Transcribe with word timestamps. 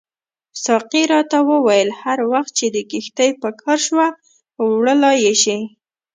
ساقي 0.63 1.03
راته 1.13 1.37
وویل 1.51 1.89
هر 2.01 2.19
وخت 2.31 2.51
چې 2.59 2.65
دې 2.73 2.83
کښتۍ 2.91 3.29
په 3.41 3.49
کار 3.61 3.79
شوه 3.85 4.07
وړلای 4.69 5.17
یې 5.25 5.33
شې. 5.43 5.57